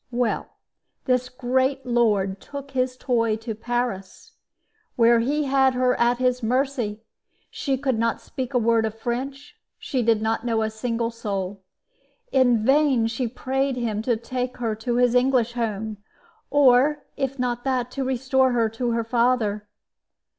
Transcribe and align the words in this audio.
Well, 0.09 0.47
this 1.05 1.29
great 1.29 1.85
lord 1.85 2.39
took 2.41 2.71
his 2.71 2.97
toy 2.97 3.35
to 3.35 3.53
Paris, 3.53 4.31
where 4.95 5.19
he 5.19 5.43
had 5.43 5.75
her 5.75 5.93
at 5.99 6.17
his 6.17 6.41
mercy. 6.41 7.03
She 7.51 7.77
could 7.77 7.99
not 7.99 8.19
speak 8.19 8.55
a 8.55 8.57
word 8.57 8.87
of 8.87 8.95
French; 8.97 9.59
she 9.77 10.01
did 10.01 10.19
not 10.19 10.43
know 10.43 10.63
a 10.63 10.71
single 10.71 11.11
soul. 11.11 11.61
In 12.31 12.65
vain 12.65 13.05
she 13.05 13.27
prayed 13.27 13.75
him 13.75 14.01
to 14.01 14.17
take 14.17 14.57
her 14.57 14.73
to 14.77 14.95
his 14.95 15.13
English 15.13 15.53
home; 15.53 15.97
or, 16.49 17.03
if 17.15 17.37
not 17.37 17.63
that, 17.63 17.91
to 17.91 18.03
restore 18.03 18.53
her 18.53 18.69
to 18.69 18.89
her 18.93 19.03
father. 19.03 19.67